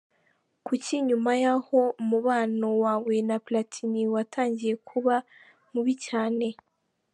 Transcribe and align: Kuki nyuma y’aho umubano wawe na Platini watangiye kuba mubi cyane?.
Kuki 0.65 0.93
nyuma 1.07 1.31
y’aho 1.43 1.79
umubano 2.01 2.67
wawe 2.83 3.15
na 3.29 3.37
Platini 3.45 4.01
watangiye 4.13 4.73
kuba 4.89 5.15
mubi 5.73 5.93
cyane?. 6.07 6.47